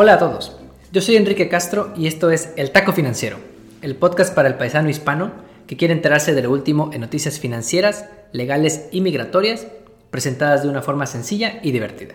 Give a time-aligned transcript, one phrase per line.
[0.00, 0.56] Hola a todos,
[0.92, 3.38] yo soy Enrique Castro y esto es El Taco Financiero,
[3.82, 5.32] el podcast para el paisano hispano
[5.66, 9.66] que quiere enterarse de lo último en noticias financieras, legales y migratorias,
[10.12, 12.14] presentadas de una forma sencilla y divertida.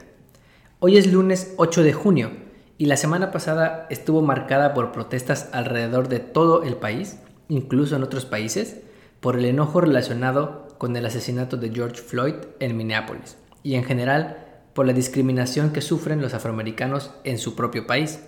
[0.80, 2.31] Hoy es lunes 8 de junio
[2.77, 7.18] y la semana pasada estuvo marcada por protestas alrededor de todo el país,
[7.50, 8.77] incluso en otros países,
[9.20, 14.42] por el enojo relacionado con el asesinato de George Floyd en Minneapolis y en general
[14.73, 18.20] por la discriminación que sufren los afroamericanos en su propio país.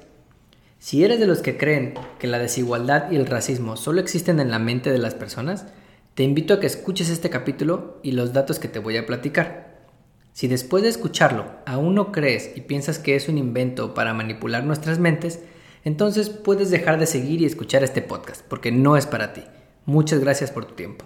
[0.80, 4.52] Si eres de los que creen que la desigualdad y el racismo solo existen en
[4.52, 5.66] la mente de las personas,
[6.14, 9.66] te invito a que escuches este capítulo y los datos que te voy a platicar.
[10.34, 14.64] Si después de escucharlo aún no crees y piensas que es un invento para manipular
[14.64, 15.40] nuestras mentes,
[15.84, 19.44] entonces puedes dejar de seguir y escuchar este podcast, porque no es para ti.
[19.86, 21.06] Muchas gracias por tu tiempo.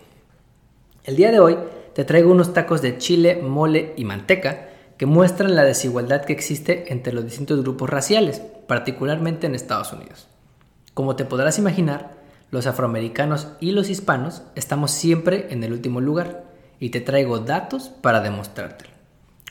[1.03, 1.57] El día de hoy
[1.93, 4.68] te traigo unos tacos de chile, mole y manteca
[4.99, 10.27] que muestran la desigualdad que existe entre los distintos grupos raciales, particularmente en Estados Unidos.
[10.93, 12.17] Como te podrás imaginar,
[12.51, 16.43] los afroamericanos y los hispanos estamos siempre en el último lugar
[16.81, 18.91] y te traigo datos para demostrártelo.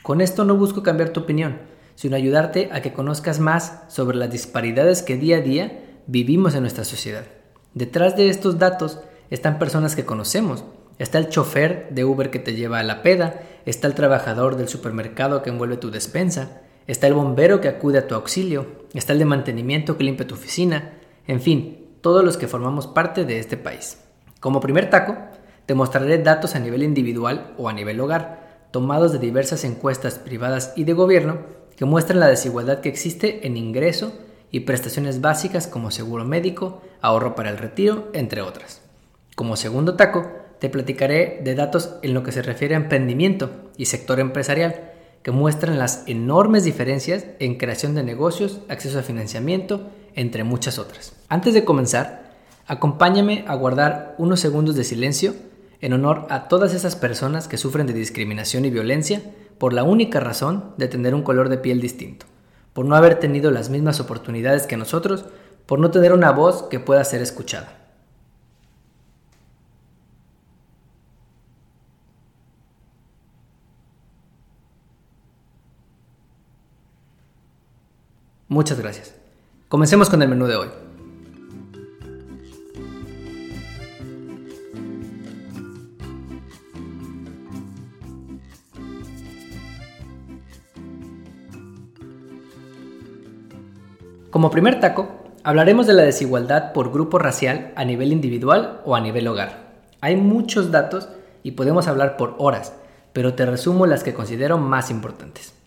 [0.02, 1.60] Con esto no busco cambiar tu opinión,
[1.94, 6.60] sino ayudarte a que conozcas más sobre las disparidades que día a día vivimos en
[6.60, 7.24] nuestra sociedad.
[7.72, 10.62] Detrás de estos datos están personas que conocemos
[10.98, 14.68] Está el chofer de Uber que te lleva a la peda, está el trabajador del
[14.68, 19.18] supermercado que envuelve tu despensa, está el bombero que acude a tu auxilio, está el
[19.18, 20.94] de mantenimiento que limpia tu oficina,
[21.26, 23.98] en fin, todos los que formamos parte de este país.
[24.40, 25.18] Como primer taco,
[25.66, 30.72] te mostraré datos a nivel individual o a nivel hogar, tomados de diversas encuestas privadas
[30.74, 31.40] y de gobierno
[31.76, 34.14] que muestran la desigualdad que existe en ingreso
[34.50, 38.80] y prestaciones básicas como seguro médico, ahorro para el retiro, entre otras.
[39.36, 40.26] Como segundo taco,
[40.58, 44.92] te platicaré de datos en lo que se refiere a emprendimiento y sector empresarial,
[45.22, 51.14] que muestran las enormes diferencias en creación de negocios, acceso a financiamiento, entre muchas otras.
[51.28, 52.32] Antes de comenzar,
[52.66, 55.34] acompáñame a guardar unos segundos de silencio
[55.80, 59.22] en honor a todas esas personas que sufren de discriminación y violencia
[59.58, 62.26] por la única razón de tener un color de piel distinto,
[62.72, 65.24] por no haber tenido las mismas oportunidades que nosotros,
[65.66, 67.87] por no tener una voz que pueda ser escuchada.
[78.48, 79.14] Muchas gracias.
[79.68, 80.68] Comencemos con el menú de hoy.
[94.30, 95.08] Como primer taco,
[95.42, 99.82] hablaremos de la desigualdad por grupo racial a nivel individual o a nivel hogar.
[100.00, 101.08] Hay muchos datos
[101.42, 102.72] y podemos hablar por horas,
[103.12, 105.57] pero te resumo las que considero más importantes.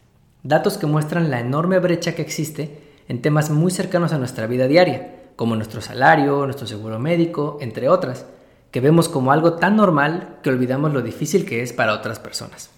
[0.43, 4.67] Datos que muestran la enorme brecha que existe en temas muy cercanos a nuestra vida
[4.67, 8.25] diaria, como nuestro salario, nuestro seguro médico, entre otras,
[8.71, 12.71] que vemos como algo tan normal que olvidamos lo difícil que es para otras personas.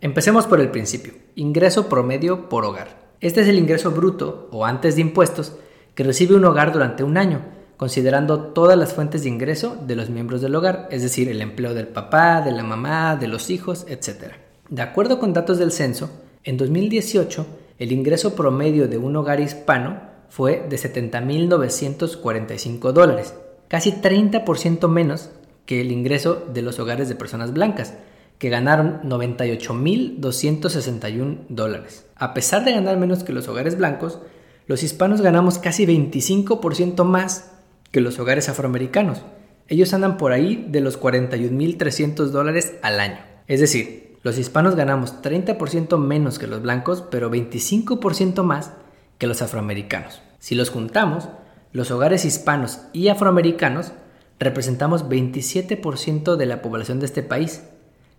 [0.00, 2.96] Empecemos por el principio, ingreso promedio por hogar.
[3.20, 5.54] Este es el ingreso bruto o antes de impuestos
[5.94, 7.42] que recibe un hogar durante un año,
[7.76, 11.74] considerando todas las fuentes de ingreso de los miembros del hogar, es decir, el empleo
[11.74, 14.32] del papá, de la mamá, de los hijos, etc.
[14.68, 16.10] De acuerdo con datos del censo,
[16.44, 17.46] en 2018,
[17.78, 23.34] el ingreso promedio de un hogar hispano fue de 70.945 dólares,
[23.68, 25.30] casi 30% menos
[25.66, 27.94] que el ingreso de los hogares de personas blancas,
[28.38, 32.06] que ganaron 98.261 dólares.
[32.16, 34.20] A pesar de ganar menos que los hogares blancos,
[34.66, 37.52] los hispanos ganamos casi 25% más
[37.90, 39.22] que los hogares afroamericanos.
[39.66, 43.18] Ellos andan por ahí de los 41.300 dólares al año.
[43.46, 48.72] Es decir, los hispanos ganamos 30% menos que los blancos, pero 25% más
[49.16, 50.20] que los afroamericanos.
[50.38, 51.30] Si los juntamos,
[51.72, 53.92] los hogares hispanos y afroamericanos
[54.38, 57.64] representamos 27% de la población de este país,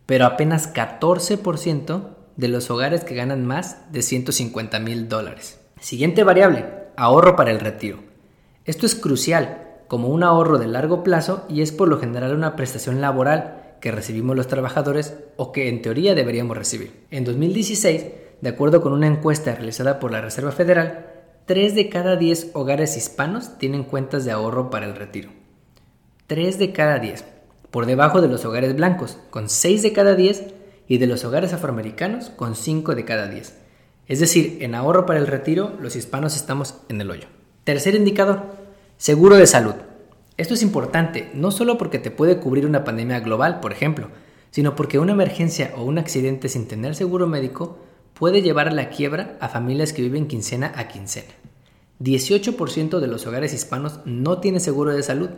[0.08, 2.08] pero apenas 14%
[2.38, 5.60] de los hogares que ganan más de 150 mil dólares.
[5.80, 8.00] Siguiente variable, ahorro para el retiro.
[8.66, 12.56] Esto es crucial como un ahorro de largo plazo y es por lo general una
[12.56, 17.06] prestación laboral que recibimos los trabajadores o que en teoría deberíamos recibir.
[17.12, 18.06] En 2016,
[18.42, 21.08] de acuerdo con una encuesta realizada por la Reserva Federal,
[21.46, 25.30] 3 de cada 10 hogares hispanos tienen cuentas de ahorro para el retiro.
[26.28, 27.26] 3 de cada 10,
[27.72, 30.54] por debajo de los hogares blancos, con 6 de cada 10,
[30.88, 33.56] y de los hogares afroamericanos, con 5 de cada 10.
[34.08, 37.28] Es decir, en ahorro para el retiro, los hispanos estamos en el hoyo.
[37.64, 38.44] Tercer indicador,
[38.98, 39.76] seguro de salud.
[40.40, 44.08] Esto es importante, no solo porque te puede cubrir una pandemia global, por ejemplo,
[44.52, 47.78] sino porque una emergencia o un accidente sin tener seguro médico
[48.14, 51.28] puede llevar a la quiebra a familias que viven quincena a quincena.
[52.00, 55.30] 18% de los hogares hispanos no tiene seguro de salud,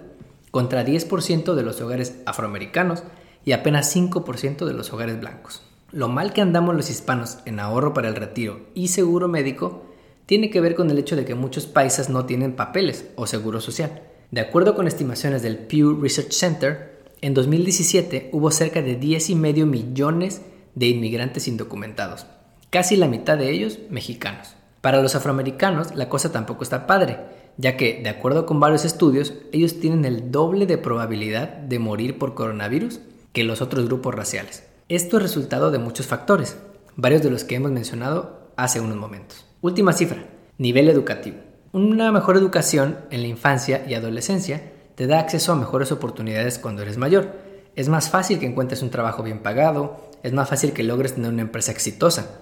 [0.51, 3.03] contra 10% de los hogares afroamericanos
[3.43, 5.63] y apenas 5% de los hogares blancos.
[5.91, 9.83] Lo mal que andamos los hispanos en ahorro para el retiro y seguro médico
[10.27, 13.61] tiene que ver con el hecho de que muchos países no tienen papeles o seguro
[13.61, 14.03] social.
[14.31, 20.41] De acuerdo con estimaciones del Pew Research Center, en 2017 hubo cerca de 10,5 millones
[20.73, 22.25] de inmigrantes indocumentados,
[22.69, 24.55] casi la mitad de ellos mexicanos.
[24.79, 27.19] Para los afroamericanos la cosa tampoco está padre,
[27.57, 32.17] ya que, de acuerdo con varios estudios, ellos tienen el doble de probabilidad de morir
[32.17, 33.01] por coronavirus
[33.33, 34.63] que los otros grupos raciales.
[34.87, 36.57] Esto es resultado de muchos factores,
[36.95, 39.45] varios de los que hemos mencionado hace unos momentos.
[39.59, 40.23] Última cifra,
[40.57, 41.50] nivel educativo.
[41.73, 44.61] Una mejor educación en la infancia y adolescencia
[44.95, 47.31] te da acceso a mejores oportunidades cuando eres mayor.
[47.77, 51.31] Es más fácil que encuentres un trabajo bien pagado, es más fácil que logres tener
[51.31, 52.41] una empresa exitosa.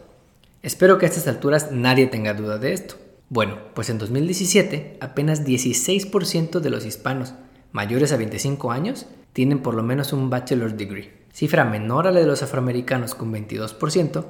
[0.64, 2.96] Espero que a estas alturas nadie tenga duda de esto.
[3.30, 7.36] Bueno, pues en 2017 apenas 16% de los hispanos
[7.72, 12.20] mayores a 25 años tienen por lo menos un bachelor's degree, cifra menor a la
[12.20, 14.26] de los afroamericanos con 22%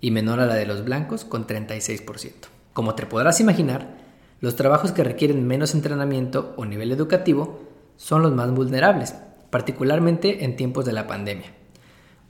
[0.00, 2.30] y menor a la de los blancos con 36%.
[2.72, 4.03] Como te podrás imaginar,
[4.40, 7.60] los trabajos que requieren menos entrenamiento o nivel educativo
[7.96, 9.14] son los más vulnerables,
[9.50, 11.52] particularmente en tiempos de la pandemia.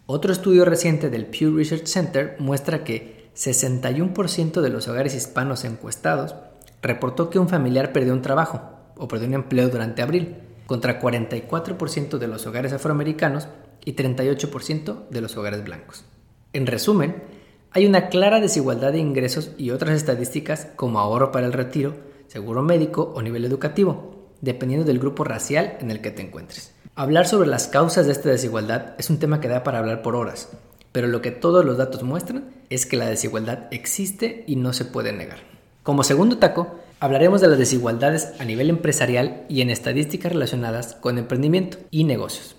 [0.06, 6.34] Otro estudio reciente del Pew Research Center muestra que 61% de los hogares hispanos encuestados
[6.82, 8.60] reportó que un familiar perdió un trabajo
[8.96, 10.36] o perdió un empleo durante abril,
[10.66, 13.48] contra 44% de los hogares afroamericanos
[13.84, 16.04] y 38% de los hogares blancos.
[16.52, 17.22] En resumen,
[17.76, 21.96] hay una clara desigualdad de ingresos y otras estadísticas como ahorro para el retiro,
[22.28, 26.72] seguro médico o nivel educativo, dependiendo del grupo racial en el que te encuentres.
[26.94, 30.14] Hablar sobre las causas de esta desigualdad es un tema que da para hablar por
[30.14, 30.50] horas,
[30.92, 34.84] pero lo que todos los datos muestran es que la desigualdad existe y no se
[34.84, 35.40] puede negar.
[35.82, 41.18] Como segundo taco, hablaremos de las desigualdades a nivel empresarial y en estadísticas relacionadas con
[41.18, 42.54] emprendimiento y negocios.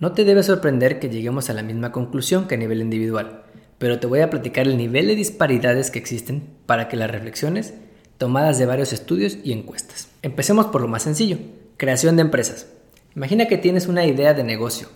[0.00, 3.42] No te debe sorprender que lleguemos a la misma conclusión que a nivel individual,
[3.78, 7.74] pero te voy a platicar el nivel de disparidades que existen para que las reflexiones
[8.18, 10.08] tomadas de varios estudios y encuestas.
[10.22, 11.38] Empecemos por lo más sencillo,
[11.76, 12.66] creación de empresas.
[13.14, 14.88] Imagina que tienes una idea de negocio,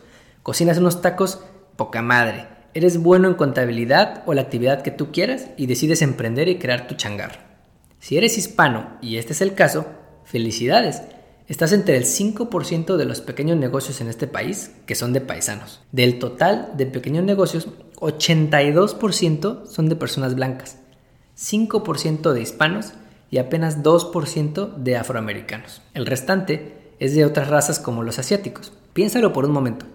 [0.42, 1.40] cocinas unos tacos
[1.76, 6.48] poca madre, eres bueno en contabilidad o la actividad que tú quieras y decides emprender
[6.48, 7.52] y crear tu changar.
[8.00, 9.86] Si eres hispano y este es el caso,
[10.24, 11.02] felicidades.
[11.48, 15.80] Estás entre el 5% de los pequeños negocios en este país que son de paisanos.
[15.92, 17.68] Del total de pequeños negocios,
[18.02, 20.78] 82% son de personas blancas,
[21.38, 22.94] 5% de hispanos
[23.30, 25.82] y apenas 2% de afroamericanos.
[25.94, 28.72] El restante es de otras razas como los asiáticos.
[28.92, 29.86] Piénsalo por un momento.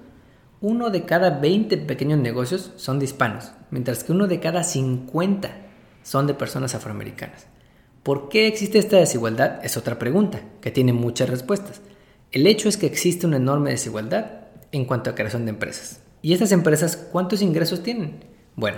[0.61, 5.51] Uno de cada 20 pequeños negocios son de hispanos, mientras que uno de cada 50
[6.01, 7.45] son de personas afroamericanas.
[8.03, 9.59] ¿Por qué existe esta desigualdad?
[9.63, 11.81] Es otra pregunta, que tiene muchas respuestas.
[12.31, 15.99] El hecho es que existe una enorme desigualdad en cuanto a creación de empresas.
[16.21, 18.23] ¿Y estas empresas cuántos ingresos tienen?
[18.55, 18.77] Bueno,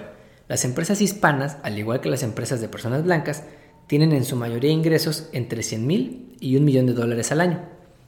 [0.50, 3.44] las empresas hispanas, al igual que las empresas de personas blancas,
[3.88, 7.62] tienen en su mayoría ingresos entre 100 mil y un millón de dólares al año,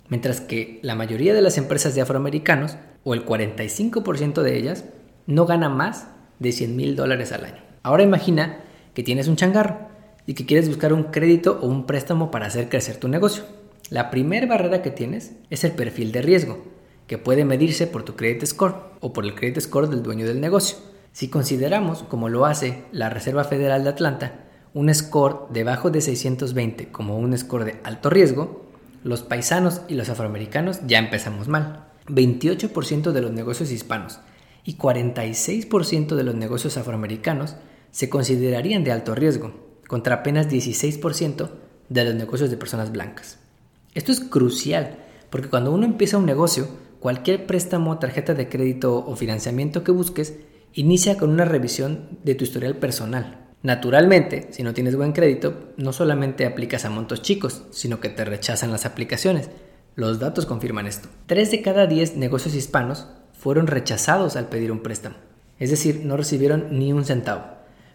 [0.10, 4.84] mientras que la mayoría de las empresas de afroamericanos, o el 45% de ellas,
[5.28, 6.08] no gana más
[6.40, 7.64] de 100 mil dólares al año.
[7.84, 8.60] Ahora imagina
[8.94, 9.88] que tienes un changarro
[10.28, 13.46] y que quieres buscar un crédito o un préstamo para hacer crecer tu negocio.
[13.90, 18.16] La primera barrera que tienes es el perfil de riesgo que puede medirse por tu
[18.16, 20.78] credit score o por el credit score del dueño del negocio.
[21.12, 26.92] Si consideramos, como lo hace la Reserva Federal de Atlanta, un score debajo de 620
[26.92, 28.66] como un score de alto riesgo,
[29.04, 31.88] los paisanos y los afroamericanos ya empezamos mal.
[32.08, 34.20] 28% de los negocios hispanos
[34.64, 37.56] y 46% de los negocios afroamericanos
[37.92, 39.54] se considerarían de alto riesgo,
[39.88, 41.50] contra apenas 16%
[41.90, 43.40] de los negocios de personas blancas.
[43.94, 46.68] Esto es crucial, porque cuando uno empieza un negocio,
[47.02, 50.36] cualquier préstamo, tarjeta de crédito o financiamiento que busques
[50.74, 53.50] inicia con una revisión de tu historial personal.
[53.64, 58.24] Naturalmente, si no tienes buen crédito, no solamente aplicas a montos chicos, sino que te
[58.24, 59.50] rechazan las aplicaciones.
[59.96, 61.10] Los datos confirman esto.
[61.26, 65.16] 3 de cada 10 negocios hispanos fueron rechazados al pedir un préstamo,
[65.58, 67.46] es decir, no recibieron ni un centavo,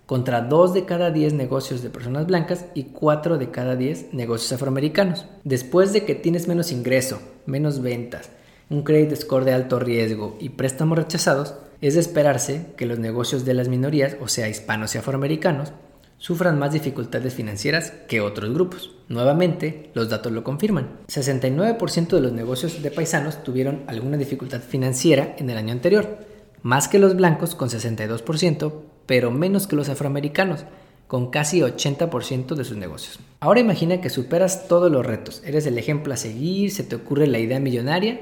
[0.06, 4.52] contra 2 de cada 10 negocios de personas blancas y 4 de cada 10 negocios
[4.52, 5.26] afroamericanos.
[5.44, 8.30] Después de que tienes menos ingreso, menos ventas,
[8.68, 13.44] un credit score de alto riesgo y préstamos rechazados, es de esperarse que los negocios
[13.44, 15.73] de las minorías, o sea, hispanos y afroamericanos,
[16.18, 18.94] sufran más dificultades financieras que otros grupos.
[19.08, 20.99] Nuevamente, los datos lo confirman.
[21.08, 26.18] 69% de los negocios de paisanos tuvieron alguna dificultad financiera en el año anterior,
[26.62, 28.73] más que los blancos con 62%,
[29.04, 30.64] pero menos que los afroamericanos,
[31.06, 33.20] con casi 80% de sus negocios.
[33.38, 37.28] Ahora imagina que superas todos los retos, eres el ejemplo a seguir, se te ocurre
[37.28, 38.18] la idea millonaria,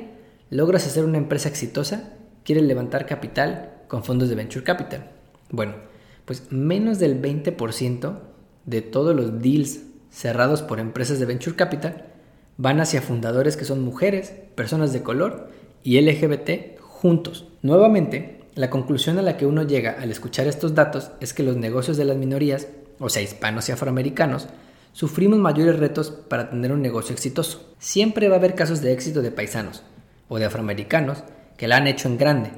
[0.50, 5.10] logras hacer una empresa exitosa, quieres levantar capital con fondos de venture capital.
[5.50, 5.74] Bueno,
[6.24, 8.18] pues menos del 20%
[8.66, 12.06] de todos los deals cerrados por empresas de venture capital
[12.56, 15.50] van hacia fundadores que son mujeres, personas de color
[15.82, 17.48] y LGBT juntos.
[17.62, 21.56] Nuevamente, la conclusión a la que uno llega al escuchar estos datos es que los
[21.56, 22.68] negocios de las minorías,
[23.00, 24.46] o sea, hispanos y afroamericanos,
[24.92, 27.74] sufrimos mayores retos para tener un negocio exitoso.
[27.78, 29.82] Siempre va a haber casos de éxito de paisanos
[30.28, 31.24] o de afroamericanos
[31.56, 32.50] que la han hecho en grande,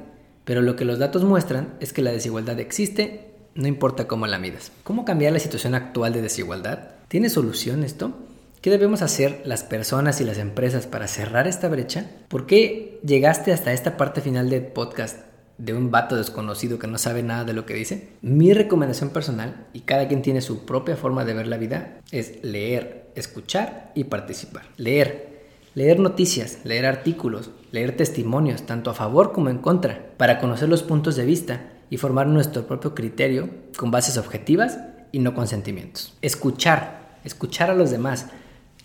[0.45, 4.39] pero lo que los datos muestran es que la desigualdad existe, no importa cómo la
[4.39, 4.71] midas.
[4.85, 6.91] ¿Cómo cambiar la situación actual de desigualdad?
[7.09, 8.13] ¿Tiene solución esto?
[8.61, 12.11] ¿Qué debemos hacer las personas y las empresas para cerrar esta brecha?
[12.29, 15.21] ¿Por qué llegaste hasta esta parte final del podcast
[15.59, 18.09] de un vato desconocido que no sabe nada de lo que dice?
[18.23, 22.43] Mi recomendación personal, y cada quien tiene su propia forma de ver la vida, es
[22.43, 24.65] leer, escuchar y participar.
[24.77, 25.36] Leer.
[25.77, 30.83] Leer noticias, leer artículos, leer testimonios, tanto a favor como en contra, para conocer los
[30.83, 34.79] puntos de vista y formar nuestro propio criterio con bases objetivas
[35.13, 36.17] y no con sentimientos.
[36.23, 38.29] Escuchar, escuchar a los demás,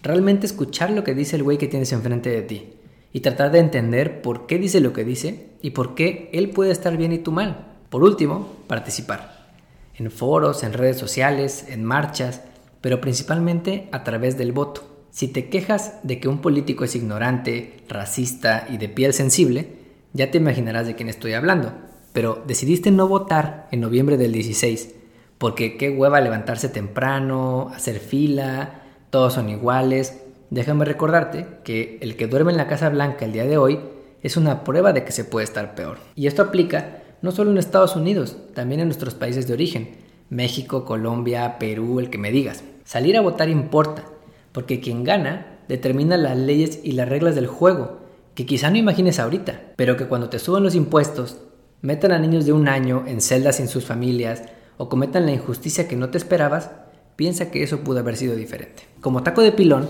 [0.03, 2.73] realmente escuchar lo que dice el güey que tienes enfrente de ti
[3.13, 6.71] y tratar de entender por qué dice lo que dice y por qué él puede
[6.71, 7.67] estar bien y tú mal.
[7.89, 9.53] Por último, participar.
[9.95, 12.41] En foros, en redes sociales, en marchas,
[12.81, 14.90] pero principalmente a través del voto.
[15.11, 19.67] Si te quejas de que un político es ignorante, racista y de piel sensible,
[20.13, 21.73] ya te imaginarás de quién estoy hablando.
[22.13, 24.95] Pero decidiste no votar en noviembre del 16,
[25.37, 32.27] porque qué hueva levantarse temprano, hacer fila, todos son iguales, déjame recordarte que el que
[32.27, 33.79] duerme en la Casa Blanca el día de hoy
[34.23, 35.97] es una prueba de que se puede estar peor.
[36.15, 39.89] Y esto aplica no solo en Estados Unidos, también en nuestros países de origen,
[40.29, 42.63] México, Colombia, Perú, el que me digas.
[42.83, 44.05] Salir a votar importa,
[44.51, 47.99] porque quien gana determina las leyes y las reglas del juego,
[48.35, 51.37] que quizá no imagines ahorita, pero que cuando te suban los impuestos,
[51.81, 54.43] metan a niños de un año en celdas sin sus familias
[54.77, 56.71] o cometan la injusticia que no te esperabas,
[57.15, 58.83] piensa que eso pudo haber sido diferente.
[58.99, 59.87] Como taco de pilón,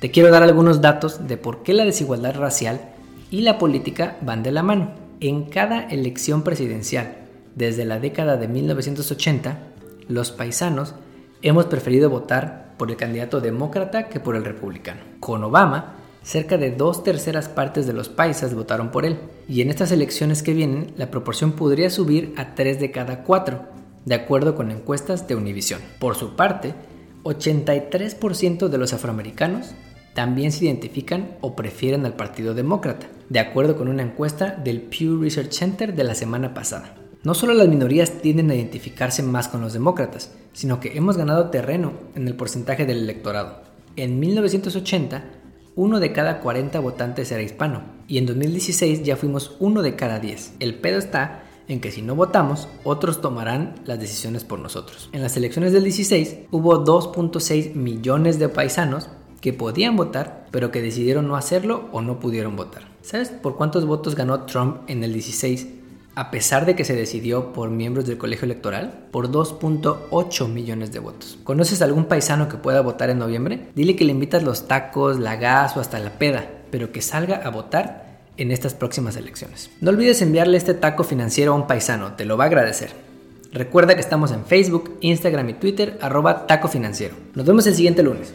[0.00, 2.80] te quiero dar algunos datos de por qué la desigualdad racial
[3.30, 4.92] y la política van de la mano.
[5.20, 7.16] En cada elección presidencial,
[7.54, 9.58] desde la década de 1980,
[10.08, 10.94] los paisanos
[11.42, 15.00] hemos preferido votar por el candidato demócrata que por el republicano.
[15.20, 19.18] Con Obama, cerca de dos terceras partes de los paisas votaron por él,
[19.48, 23.60] y en estas elecciones que vienen la proporción podría subir a 3 de cada 4,
[24.04, 25.80] de acuerdo con encuestas de Univision.
[25.98, 26.74] Por su parte,
[27.24, 29.74] 83% de los afroamericanos
[30.14, 35.20] también se identifican o prefieren al Partido Demócrata, de acuerdo con una encuesta del Pew
[35.20, 36.97] Research Center de la semana pasada.
[37.24, 41.50] No solo las minorías tienden a identificarse más con los demócratas, sino que hemos ganado
[41.50, 43.62] terreno en el porcentaje del electorado.
[43.96, 45.24] En 1980,
[45.74, 50.20] uno de cada 40 votantes era hispano, y en 2016 ya fuimos uno de cada
[50.20, 50.54] 10.
[50.60, 55.10] El pedo está en que si no votamos, otros tomarán las decisiones por nosotros.
[55.12, 59.08] En las elecciones del 16 hubo 2.6 millones de paisanos
[59.40, 62.82] que podían votar, pero que decidieron no hacerlo o no pudieron votar.
[63.02, 65.77] ¿Sabes por cuántos votos ganó Trump en el 16?
[66.18, 70.98] A pesar de que se decidió por miembros del colegio electoral, por 2.8 millones de
[70.98, 71.38] votos.
[71.44, 73.68] ¿Conoces algún paisano que pueda votar en noviembre?
[73.76, 77.36] Dile que le invitas los tacos, la gas o hasta la peda, pero que salga
[77.36, 79.70] a votar en estas próximas elecciones.
[79.80, 82.90] No olvides enviarle este taco financiero a un paisano, te lo va a agradecer.
[83.52, 87.14] Recuerda que estamos en Facebook, Instagram y Twitter, arroba taco financiero.
[87.36, 88.34] Nos vemos el siguiente lunes.